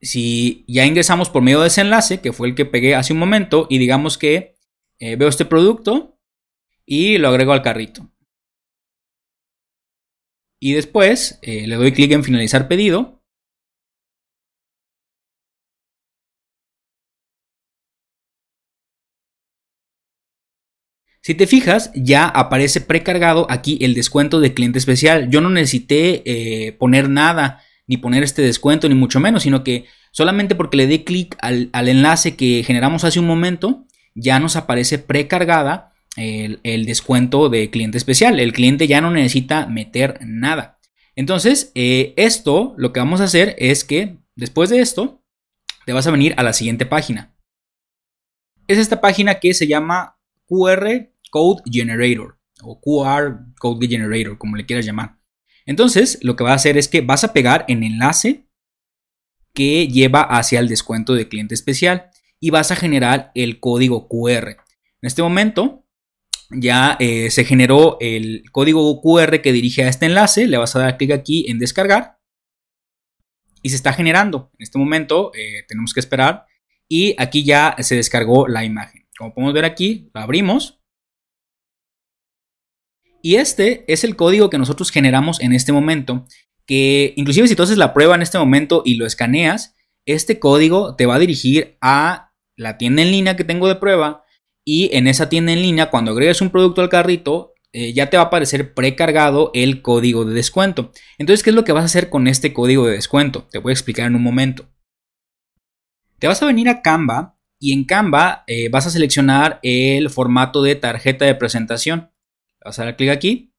Si 0.00 0.64
ya 0.68 0.86
ingresamos 0.86 1.28
por 1.28 1.42
medio 1.42 1.60
de 1.60 1.68
ese 1.68 1.80
enlace, 1.82 2.20
que 2.20 2.32
fue 2.32 2.48
el 2.48 2.54
que 2.54 2.64
pegué 2.64 2.94
hace 2.94 3.12
un 3.12 3.18
momento, 3.18 3.66
y 3.68 3.78
digamos 3.78 4.16
que 4.16 4.56
eh, 5.00 5.16
veo 5.16 5.28
este 5.28 5.44
producto 5.44 6.18
y 6.86 7.18
lo 7.18 7.28
agrego 7.28 7.52
al 7.52 7.62
carrito. 7.62 8.10
Y 10.60 10.72
después 10.72 11.38
eh, 11.42 11.66
le 11.66 11.76
doy 11.76 11.92
clic 11.92 12.12
en 12.12 12.24
finalizar 12.24 12.68
pedido. 12.68 13.18
Si 21.28 21.34
te 21.34 21.46
fijas, 21.46 21.90
ya 21.94 22.26
aparece 22.26 22.80
precargado 22.80 23.46
aquí 23.50 23.76
el 23.82 23.94
descuento 23.94 24.40
de 24.40 24.54
cliente 24.54 24.78
especial. 24.78 25.28
Yo 25.30 25.42
no 25.42 25.50
necesité 25.50 26.22
eh, 26.24 26.72
poner 26.72 27.10
nada, 27.10 27.62
ni 27.86 27.98
poner 27.98 28.22
este 28.22 28.40
descuento, 28.40 28.88
ni 28.88 28.94
mucho 28.94 29.20
menos, 29.20 29.42
sino 29.42 29.62
que 29.62 29.84
solamente 30.10 30.54
porque 30.54 30.78
le 30.78 30.86
dé 30.86 31.04
clic 31.04 31.36
al, 31.40 31.70
enlace 31.72 32.34
que 32.34 32.62
generamos 32.64 33.04
hace 33.04 33.20
un 33.20 33.26
momento, 33.26 33.84
ya 34.14 34.40
nos 34.40 34.56
aparece 34.56 34.98
precargada 34.98 35.92
el, 36.16 36.86
descuento 36.86 37.48
de 37.48 37.70
cliente 37.70 37.98
especial. 37.98 38.40
El 38.40 38.52
cliente 38.52 38.86
ya 38.86 39.00
no 39.00 39.10
necesita 39.10 39.66
meter 39.66 40.18
nada. 40.22 40.78
Entonces, 41.14 41.72
eh, 41.74 42.14
esto 42.16 42.74
lo 42.76 42.92
que 42.92 43.00
vamos 43.00 43.20
a 43.20 43.24
hacer 43.24 43.54
es 43.58 43.84
que 43.84 44.18
después 44.36 44.70
de 44.70 44.80
esto, 44.80 45.24
te 45.84 45.92
vas 45.92 46.06
a 46.06 46.10
venir 46.10 46.34
a 46.36 46.42
la 46.42 46.52
siguiente 46.52 46.86
página. 46.86 47.34
Es 48.66 48.78
esta 48.78 49.00
página 49.00 49.40
que 49.40 49.54
se 49.54 49.66
llama 49.66 50.18
QR 50.46 51.10
Code 51.30 51.62
Generator 51.70 52.38
o 52.62 52.80
QR 52.80 53.38
Code 53.58 53.88
Generator, 53.88 54.36
como 54.38 54.56
le 54.56 54.66
quieras 54.66 54.84
llamar. 54.84 55.16
Entonces, 55.64 56.18
lo 56.22 56.36
que 56.36 56.44
va 56.44 56.52
a 56.52 56.56
hacer 56.56 56.76
es 56.76 56.88
que 56.88 57.00
vas 57.00 57.24
a 57.24 57.32
pegar 57.32 57.64
en 57.68 57.82
enlace 57.82 58.48
que 59.54 59.88
lleva 59.88 60.22
hacia 60.22 60.60
el 60.60 60.68
descuento 60.68 61.14
de 61.14 61.28
cliente 61.28 61.54
especial 61.54 62.10
y 62.38 62.50
vas 62.50 62.70
a 62.70 62.76
generar 62.76 63.32
el 63.34 63.58
código 63.58 64.08
QR. 64.08 64.48
En 64.48 65.06
este 65.06 65.22
momento 65.22 65.86
ya 66.50 66.96
eh, 66.98 67.30
se 67.30 67.44
generó 67.44 67.98
el 68.00 68.44
código 68.50 69.00
QR 69.02 69.40
que 69.42 69.52
dirige 69.52 69.84
a 69.84 69.88
este 69.88 70.06
enlace, 70.06 70.46
le 70.46 70.56
vas 70.56 70.74
a 70.74 70.80
dar 70.80 70.96
clic 70.96 71.12
aquí 71.12 71.50
en 71.50 71.58
descargar 71.58 72.18
y 73.62 73.70
se 73.70 73.76
está 73.76 73.92
generando. 73.92 74.50
En 74.58 74.62
este 74.62 74.78
momento 74.78 75.32
eh, 75.34 75.64
tenemos 75.68 75.92
que 75.92 76.00
esperar 76.00 76.46
y 76.88 77.14
aquí 77.18 77.44
ya 77.44 77.76
se 77.80 77.96
descargó 77.96 78.48
la 78.48 78.64
imagen. 78.64 79.06
Como 79.18 79.34
podemos 79.34 79.54
ver 79.54 79.64
aquí, 79.64 80.10
la 80.14 80.22
abrimos 80.22 80.80
y 83.20 83.36
este 83.36 83.84
es 83.92 84.04
el 84.04 84.16
código 84.16 84.48
que 84.48 84.58
nosotros 84.58 84.90
generamos 84.90 85.40
en 85.40 85.52
este 85.52 85.72
momento, 85.72 86.26
que 86.66 87.12
inclusive 87.16 87.48
si 87.48 87.56
tú 87.56 87.64
haces 87.64 87.78
la 87.78 87.92
prueba 87.92 88.14
en 88.14 88.22
este 88.22 88.38
momento 88.38 88.82
y 88.84 88.94
lo 88.94 89.06
escaneas, 89.06 89.74
este 90.06 90.38
código 90.38 90.94
te 90.94 91.06
va 91.06 91.16
a 91.16 91.18
dirigir 91.18 91.76
a 91.80 92.32
la 92.56 92.78
tienda 92.78 93.02
en 93.02 93.10
línea 93.10 93.36
que 93.36 93.44
tengo 93.44 93.68
de 93.68 93.76
prueba 93.76 94.24
y 94.70 94.94
en 94.94 95.06
esa 95.06 95.30
tienda 95.30 95.54
en 95.54 95.62
línea 95.62 95.88
cuando 95.88 96.10
agregues 96.10 96.42
un 96.42 96.50
producto 96.50 96.82
al 96.82 96.90
carrito 96.90 97.54
eh, 97.72 97.94
ya 97.94 98.10
te 98.10 98.18
va 98.18 98.24
a 98.24 98.26
aparecer 98.26 98.74
precargado 98.74 99.50
el 99.54 99.80
código 99.80 100.26
de 100.26 100.34
descuento. 100.34 100.92
Entonces, 101.16 101.42
¿qué 101.42 101.48
es 101.48 101.56
lo 101.56 101.64
que 101.64 101.72
vas 101.72 101.84
a 101.84 101.86
hacer 101.86 102.10
con 102.10 102.28
este 102.28 102.52
código 102.52 102.86
de 102.86 102.92
descuento? 102.92 103.48
Te 103.50 103.60
voy 103.60 103.70
a 103.70 103.72
explicar 103.72 104.06
en 104.06 104.14
un 104.14 104.22
momento. 104.22 104.68
Te 106.18 106.26
vas 106.26 106.42
a 106.42 106.46
venir 106.46 106.68
a 106.68 106.82
Canva 106.82 107.38
y 107.58 107.72
en 107.72 107.84
Canva 107.84 108.44
eh, 108.46 108.68
vas 108.68 108.86
a 108.86 108.90
seleccionar 108.90 109.58
el 109.62 110.10
formato 110.10 110.62
de 110.62 110.74
tarjeta 110.74 111.24
de 111.24 111.34
presentación. 111.34 112.10
Vas 112.62 112.78
a 112.78 112.84
dar 112.84 112.96
clic 112.96 113.08
aquí. 113.08 113.54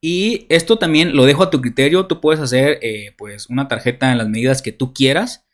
Y 0.00 0.46
esto 0.48 0.78
también 0.78 1.14
lo 1.14 1.26
dejo 1.26 1.42
a 1.42 1.50
tu 1.50 1.60
criterio. 1.60 2.06
Tú 2.06 2.22
puedes 2.22 2.40
hacer 2.40 2.78
eh, 2.80 3.14
pues 3.18 3.50
una 3.50 3.68
tarjeta 3.68 4.10
en 4.10 4.16
las 4.16 4.28
medidas 4.30 4.62
que 4.62 4.72
tú 4.72 4.94
quieras. 4.94 5.45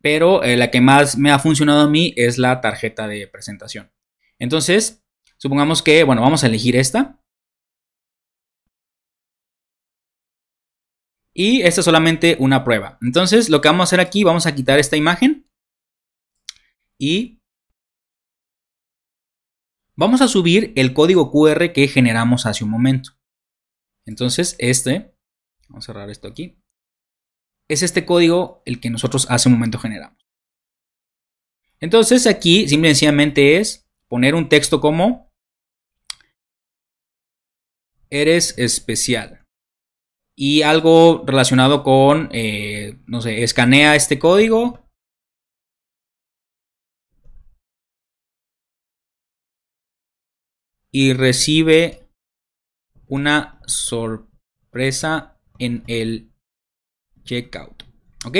Pero 0.00 0.42
eh, 0.42 0.56
la 0.56 0.70
que 0.70 0.80
más 0.80 1.16
me 1.18 1.30
ha 1.30 1.38
funcionado 1.38 1.80
a 1.80 1.88
mí 1.88 2.14
es 2.16 2.38
la 2.38 2.60
tarjeta 2.60 3.08
de 3.08 3.26
presentación. 3.26 3.92
Entonces, 4.38 5.04
supongamos 5.36 5.82
que, 5.82 6.04
bueno, 6.04 6.22
vamos 6.22 6.44
a 6.44 6.46
elegir 6.46 6.76
esta. 6.76 7.20
Y 11.34 11.62
esta 11.62 11.80
es 11.80 11.84
solamente 11.84 12.36
una 12.40 12.64
prueba. 12.64 12.98
Entonces, 13.00 13.48
lo 13.48 13.60
que 13.60 13.68
vamos 13.68 13.82
a 13.82 13.88
hacer 13.88 14.00
aquí, 14.00 14.24
vamos 14.24 14.46
a 14.46 14.54
quitar 14.54 14.78
esta 14.78 14.96
imagen. 14.96 15.48
Y 16.98 17.40
vamos 19.96 20.20
a 20.20 20.28
subir 20.28 20.72
el 20.74 20.94
código 20.94 21.30
QR 21.30 21.72
que 21.72 21.86
generamos 21.88 22.46
hace 22.46 22.64
un 22.64 22.70
momento. 22.70 23.12
Entonces, 24.04 24.56
este, 24.58 25.14
vamos 25.68 25.84
a 25.84 25.92
cerrar 25.92 26.10
esto 26.10 26.26
aquí, 26.28 26.60
es 27.68 27.82
este 27.82 28.04
código 28.04 28.62
el 28.64 28.80
que 28.80 28.90
nosotros 28.90 29.26
hace 29.30 29.48
un 29.48 29.54
momento 29.54 29.78
generamos. 29.78 30.18
Entonces, 31.80 32.26
aquí 32.26 32.68
simple 32.68 32.90
y 32.90 32.94
sencillamente 32.94 33.58
es 33.58 33.88
poner 34.08 34.34
un 34.34 34.48
texto 34.48 34.80
como 34.80 35.30
eres 38.10 38.58
especial. 38.58 39.44
Y 40.36 40.62
algo 40.62 41.24
relacionado 41.26 41.82
con, 41.82 42.30
eh, 42.32 42.98
no 43.06 43.20
sé, 43.20 43.42
escanea 43.42 43.96
este 43.96 44.18
código 44.18 44.88
y 50.90 51.12
recibe 51.12 52.08
una 53.08 53.60
sorpresa 53.66 55.38
en 55.58 55.82
el 55.86 56.32
checkout. 57.28 57.84
¿Ok? 58.24 58.36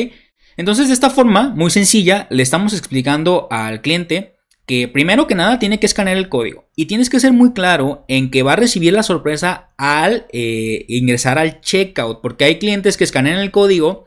Entonces, 0.56 0.88
de 0.88 0.94
esta 0.94 1.10
forma, 1.10 1.50
muy 1.50 1.70
sencilla, 1.70 2.26
le 2.30 2.42
estamos 2.42 2.72
explicando 2.72 3.46
al 3.50 3.80
cliente 3.80 4.38
que 4.66 4.88
primero 4.88 5.26
que 5.26 5.34
nada 5.34 5.58
tiene 5.58 5.78
que 5.78 5.86
escanear 5.86 6.16
el 6.16 6.28
código 6.28 6.68
y 6.76 6.86
tienes 6.86 7.08
que 7.08 7.20
ser 7.20 7.32
muy 7.32 7.52
claro 7.52 8.04
en 8.08 8.30
que 8.30 8.42
va 8.42 8.52
a 8.52 8.56
recibir 8.56 8.92
la 8.92 9.02
sorpresa 9.02 9.70
al 9.78 10.26
eh, 10.32 10.84
ingresar 10.88 11.38
al 11.38 11.60
checkout, 11.60 12.20
porque 12.20 12.44
hay 12.44 12.58
clientes 12.58 12.96
que 12.96 13.04
escanean 13.04 13.38
el 13.38 13.50
código 13.50 14.04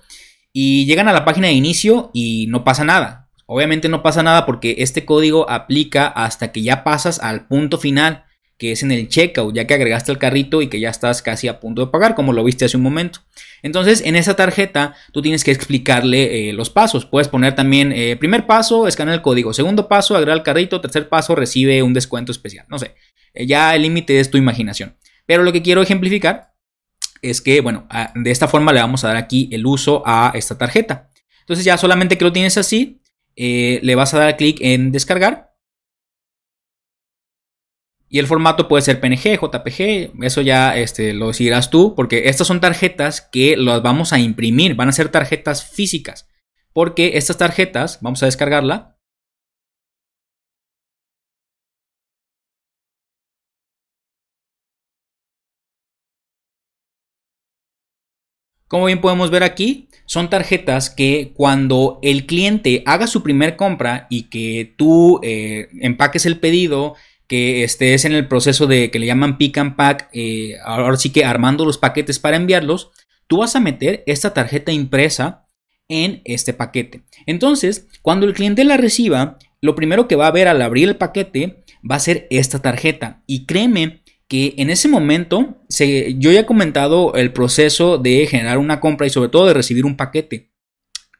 y 0.53 0.85
llegan 0.85 1.07
a 1.07 1.13
la 1.13 1.25
página 1.25 1.47
de 1.47 1.53
inicio 1.53 2.11
y 2.13 2.47
no 2.47 2.63
pasa 2.63 2.83
nada. 2.83 3.29
Obviamente 3.47 3.89
no 3.89 4.03
pasa 4.03 4.23
nada 4.23 4.45
porque 4.45 4.75
este 4.79 5.03
código 5.03 5.50
aplica 5.50 6.07
hasta 6.07 6.51
que 6.51 6.61
ya 6.61 6.83
pasas 6.83 7.19
al 7.19 7.47
punto 7.47 7.77
final 7.77 8.25
que 8.61 8.73
es 8.73 8.83
en 8.83 8.91
el 8.91 9.07
checkout, 9.07 9.55
ya 9.55 9.65
que 9.65 9.73
agregaste 9.73 10.11
el 10.11 10.19
carrito 10.19 10.61
y 10.61 10.67
que 10.67 10.79
ya 10.79 10.91
estás 10.91 11.23
casi 11.23 11.47
a 11.47 11.59
punto 11.59 11.83
de 11.83 11.91
pagar, 11.91 12.13
como 12.13 12.31
lo 12.31 12.43
viste 12.43 12.63
hace 12.63 12.77
un 12.77 12.83
momento. 12.83 13.21
Entonces, 13.63 14.03
en 14.05 14.15
esa 14.15 14.35
tarjeta, 14.35 14.93
tú 15.11 15.23
tienes 15.23 15.43
que 15.43 15.49
explicarle 15.49 16.49
eh, 16.49 16.53
los 16.53 16.69
pasos. 16.69 17.07
Puedes 17.07 17.27
poner 17.27 17.55
también, 17.55 17.91
eh, 17.91 18.15
primer 18.17 18.45
paso, 18.45 18.87
escanear 18.87 19.15
el 19.15 19.23
código. 19.23 19.51
Segundo 19.51 19.87
paso, 19.87 20.15
agregar 20.15 20.37
el 20.37 20.43
carrito. 20.43 20.79
Tercer 20.79 21.09
paso, 21.09 21.33
recibe 21.33 21.81
un 21.81 21.95
descuento 21.95 22.31
especial. 22.31 22.67
No 22.69 22.77
sé, 22.77 22.93
eh, 23.33 23.47
ya 23.47 23.75
el 23.75 23.81
límite 23.81 24.19
es 24.19 24.29
tu 24.29 24.37
imaginación. 24.37 24.95
Pero 25.25 25.41
lo 25.41 25.51
que 25.51 25.63
quiero 25.63 25.81
ejemplificar 25.81 26.53
es 27.23 27.41
que, 27.41 27.61
bueno, 27.61 27.87
de 28.13 28.29
esta 28.29 28.47
forma 28.47 28.71
le 28.73 28.81
vamos 28.81 29.03
a 29.03 29.07
dar 29.07 29.17
aquí 29.17 29.49
el 29.51 29.65
uso 29.65 30.03
a 30.05 30.33
esta 30.35 30.59
tarjeta. 30.59 31.09
Entonces, 31.39 31.65
ya 31.65 31.79
solamente 31.79 32.15
que 32.15 32.25
lo 32.25 32.31
tienes 32.31 32.59
así, 32.59 33.01
le 33.35 33.95
vas 33.95 34.13
a 34.13 34.19
dar 34.19 34.37
clic 34.37 34.59
en 34.61 34.91
descargar 34.91 35.50
y 38.13 38.19
el 38.19 38.27
formato 38.27 38.67
puede 38.67 38.81
ser 38.81 38.99
PNG, 38.99 39.39
JPG, 39.39 40.23
eso 40.25 40.41
ya 40.41 40.75
este, 40.77 41.13
lo 41.13 41.29
decidirás 41.29 41.69
tú, 41.69 41.95
porque 41.95 42.27
estas 42.27 42.45
son 42.45 42.59
tarjetas 42.59 43.21
que 43.21 43.55
las 43.55 43.81
vamos 43.81 44.11
a 44.11 44.19
imprimir, 44.19 44.75
van 44.75 44.89
a 44.89 44.91
ser 44.91 45.07
tarjetas 45.07 45.63
físicas. 45.63 46.27
Porque 46.73 47.11
estas 47.15 47.37
tarjetas, 47.37 47.99
vamos 48.01 48.21
a 48.21 48.25
descargarla. 48.25 48.97
Como 58.67 58.87
bien 58.87 58.99
podemos 58.99 59.31
ver 59.31 59.43
aquí, 59.43 59.87
son 60.05 60.29
tarjetas 60.29 60.89
que 60.89 61.31
cuando 61.33 61.99
el 62.01 62.25
cliente 62.25 62.83
haga 62.85 63.07
su 63.07 63.23
primer 63.23 63.55
compra 63.55 64.07
y 64.09 64.23
que 64.23 64.73
tú 64.77 65.21
eh, 65.23 65.69
empaques 65.79 66.25
el 66.25 66.39
pedido, 66.39 66.95
que 67.31 67.63
estés 67.63 68.03
en 68.03 68.11
el 68.11 68.27
proceso 68.27 68.67
de 68.67 68.91
que 68.91 69.00
le 69.00 69.05
llaman 69.05 69.38
pick 69.38 69.57
and 69.57 69.77
pack, 69.77 70.09
eh, 70.11 70.57
ahora 70.65 70.97
sí 70.97 71.11
que 71.11 71.23
armando 71.23 71.63
los 71.63 71.77
paquetes 71.77 72.19
para 72.19 72.35
enviarlos, 72.35 72.91
tú 73.27 73.38
vas 73.38 73.55
a 73.55 73.61
meter 73.61 74.03
esta 74.05 74.33
tarjeta 74.33 74.73
impresa 74.73 75.47
en 75.88 76.21
este 76.25 76.51
paquete. 76.51 77.03
Entonces, 77.25 77.88
cuando 78.01 78.25
el 78.25 78.33
cliente 78.33 78.65
la 78.65 78.75
reciba, 78.75 79.39
lo 79.61 79.75
primero 79.75 80.09
que 80.09 80.17
va 80.17 80.27
a 80.27 80.31
ver 80.31 80.50
al 80.50 80.61
abrir 80.61 80.89
el 80.89 80.97
paquete 80.97 81.63
va 81.89 81.95
a 81.95 82.01
ser 82.01 82.27
esta 82.31 82.59
tarjeta. 82.59 83.23
Y 83.27 83.45
créeme 83.45 84.01
que 84.27 84.55
en 84.57 84.69
ese 84.69 84.89
momento, 84.89 85.63
yo 85.69 86.33
ya 86.33 86.41
he 86.41 86.45
comentado 86.45 87.15
el 87.15 87.31
proceso 87.31 87.97
de 87.97 88.27
generar 88.27 88.57
una 88.57 88.81
compra 88.81 89.07
y 89.07 89.09
sobre 89.09 89.29
todo 89.29 89.45
de 89.45 89.53
recibir 89.53 89.85
un 89.85 89.95
paquete. 89.95 90.51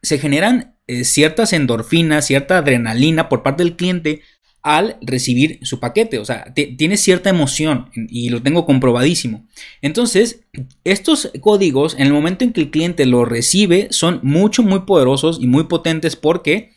Se 0.02 0.20
generan 0.20 0.76
eh, 0.88 1.06
ciertas 1.06 1.54
endorfinas, 1.54 2.28
cierta 2.28 2.58
adrenalina 2.58 3.30
por 3.30 3.44
parte 3.44 3.64
del 3.64 3.78
cliente 3.78 4.24
al 4.64 4.98
recibir 5.02 5.60
su 5.64 5.80
paquete. 5.80 6.20
O 6.20 6.26
sea, 6.26 6.54
tiene 6.54 6.98
cierta 6.98 7.30
emoción 7.30 7.90
y 7.96 8.30
lo 8.30 8.42
tengo 8.42 8.66
comprobadísimo. 8.66 9.46
Entonces, 9.82 10.42
estos 10.84 11.32
códigos, 11.42 11.96
en 11.96 12.08
el 12.08 12.14
momento 12.14 12.44
en 12.44 12.54
que 12.54 12.62
el 12.62 12.72
cliente 12.72 13.06
lo 13.06 13.26
recibe, 13.26 13.88
son 13.92 14.20
mucho, 14.24 14.64
muy 14.64 14.82
poderosos 14.82 15.40
y 15.42 15.48
muy 15.48 15.66
potentes 15.66 16.16
porque 16.16 16.72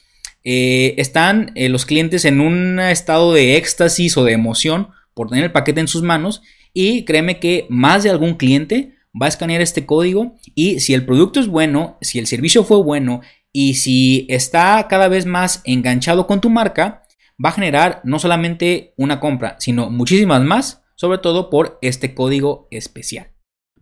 eh, 0.45 0.95
están 0.99 1.53
eh, 1.55 1.69
los 1.69 1.87
clientes 1.87 2.25
en 2.25 2.41
un 2.41 2.81
estado 2.81 3.33
de 3.33 3.57
éxtasis 3.57 4.17
o 4.17 4.25
de 4.25 4.33
emoción 4.33 4.89
por 5.15 5.29
tener 5.29 5.45
el 5.45 5.53
paquete 5.53 5.81
en 5.81 5.89
sus 5.89 6.03
manos. 6.03 6.43
Y 6.73 7.05
créeme 7.05 7.39
que 7.39 7.67
más 7.69 8.03
de 8.03 8.11
algún 8.11 8.35
cliente 8.35 8.95
va 9.21 9.27
a 9.27 9.29
escanear 9.29 9.61
este 9.61 9.87
código 9.87 10.37
y 10.57 10.81
si 10.81 10.93
el 10.93 11.05
producto 11.07 11.39
es 11.39 11.47
bueno, 11.47 11.97
si 12.01 12.19
el 12.19 12.27
servicio 12.27 12.65
fue 12.65 12.83
bueno 12.83 13.21
y 13.53 13.75
si 13.75 14.27
está 14.29 14.87
cada 14.89 15.07
vez 15.07 15.25
más 15.25 15.61
enganchado 15.65 16.27
con 16.27 16.41
tu 16.41 16.51
marca, 16.51 17.04
va 17.43 17.51
a 17.51 17.53
generar 17.53 18.01
no 18.05 18.19
solamente 18.19 18.95
una 18.97 19.21
compra, 19.21 19.57
sino 19.59 19.91
muchísimas 19.91 20.43
más, 20.43 20.83
sobre 20.97 21.19
todo 21.19 21.51
por 21.51 21.79
este 21.83 22.15
código 22.15 22.69
especial. 22.71 23.33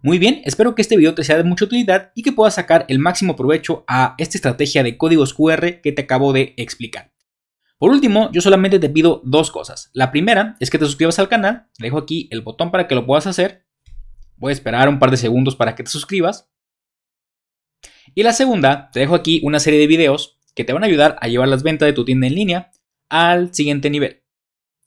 Muy 0.03 0.19
bien, 0.19 0.43
espero 0.45 0.75
que 0.75 0.83
este 0.83 0.97
video 0.97 1.15
te 1.15 1.23
sea 1.23 1.37
de 1.37 1.45
mucha 1.45 1.65
utilidad 1.65 2.11
y 2.17 2.23
que 2.23 2.33
puedas 2.33 2.57
sacar 2.57 2.85
el 2.89 2.99
máximo 2.99 3.37
provecho 3.37 3.85
a 3.87 4.17
esta 4.19 4.37
estrategia 4.37 4.83
de 4.83 4.97
códigos 4.97 5.33
QR 5.33 5.81
que 5.81 5.93
te 5.93 6.03
acabo 6.03 6.33
de 6.33 6.55
explicar. 6.57 7.13
Por 7.79 7.91
último, 7.91 8.31
yo 8.33 8.41
solamente 8.41 8.79
te 8.79 8.89
pido 8.89 9.21
dos 9.25 9.51
cosas. 9.51 9.91
La 9.93 10.11
primera 10.11 10.57
es 10.61 10.71
que 10.71 10.79
te 10.79 10.87
suscribas 10.87 11.19
al 11.19 11.29
canal, 11.29 11.69
te 11.77 11.85
dejo 11.85 11.99
aquí 11.99 12.29
el 12.33 12.41
botón 12.41 12.71
para 12.71 12.89
que 12.89 12.95
lo 12.95 13.07
puedas 13.07 13.27
hacer. 13.27 13.67
Voy 14.37 14.51
a 14.51 14.55
esperar 14.55 14.89
un 14.89 14.99
par 14.99 15.11
de 15.11 15.17
segundos 15.17 15.57
para 15.57 15.75
que 15.75 15.85
te 15.85 15.91
suscribas. 15.91 16.49
Y 18.15 18.23
la 18.25 18.33
segunda, 18.33 18.91
te 18.93 19.01
dejo 19.01 19.15
aquí 19.15 19.41
una 19.45 19.61
serie 19.61 19.79
de 19.79 19.87
videos 19.87 20.39
que 20.55 20.65
te 20.65 20.73
van 20.73 20.83
a 20.83 20.87
ayudar 20.87 21.17
a 21.21 21.29
llevar 21.29 21.49
las 21.49 21.63
ventas 21.63 21.87
de 21.87 21.93
tu 21.93 22.05
tienda 22.05 22.27
en 22.27 22.35
línea 22.35 22.73
al 23.13 23.55
siguiente 23.55 23.91
nivel. 23.91 24.23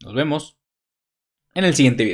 Nos 0.04 0.16
vemos 0.16 0.58
en 1.54 1.64
el 1.64 1.76
siguiente 1.76 2.04
video. 2.04 2.14